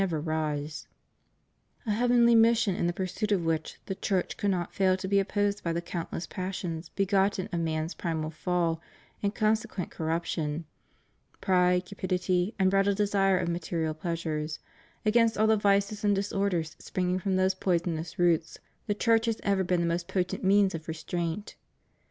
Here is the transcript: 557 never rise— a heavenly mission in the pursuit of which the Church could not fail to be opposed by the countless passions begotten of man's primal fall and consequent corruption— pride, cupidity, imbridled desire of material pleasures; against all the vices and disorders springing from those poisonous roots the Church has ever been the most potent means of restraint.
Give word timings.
557 0.01 0.07
never 0.27 0.59
rise— 0.59 0.87
a 1.85 1.91
heavenly 1.91 2.33
mission 2.33 2.73
in 2.75 2.87
the 2.87 2.91
pursuit 2.91 3.31
of 3.31 3.45
which 3.45 3.77
the 3.85 3.93
Church 3.93 4.35
could 4.35 4.49
not 4.49 4.73
fail 4.73 4.97
to 4.97 5.07
be 5.07 5.19
opposed 5.19 5.63
by 5.63 5.71
the 5.71 5.79
countless 5.79 6.25
passions 6.25 6.89
begotten 6.95 7.47
of 7.51 7.59
man's 7.59 7.93
primal 7.93 8.31
fall 8.31 8.81
and 9.21 9.35
consequent 9.35 9.91
corruption— 9.91 10.65
pride, 11.39 11.85
cupidity, 11.85 12.55
imbridled 12.59 12.95
desire 12.97 13.37
of 13.37 13.47
material 13.47 13.93
pleasures; 13.93 14.57
against 15.05 15.37
all 15.37 15.45
the 15.45 15.55
vices 15.55 16.03
and 16.03 16.15
disorders 16.15 16.75
springing 16.79 17.19
from 17.19 17.35
those 17.35 17.53
poisonous 17.53 18.17
roots 18.17 18.57
the 18.87 18.95
Church 18.95 19.27
has 19.27 19.39
ever 19.43 19.63
been 19.63 19.81
the 19.81 19.85
most 19.85 20.07
potent 20.07 20.43
means 20.43 20.73
of 20.73 20.87
restraint. 20.87 21.55